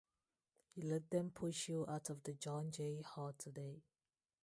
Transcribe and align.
You 0.73 0.81
let 0.81 1.11
them 1.11 1.29
push 1.29 1.69
you 1.69 1.85
out 1.87 2.09
of 2.09 2.23
John 2.39 2.71
Jay 2.71 3.03
Hall 3.03 3.33
today. 3.37 3.83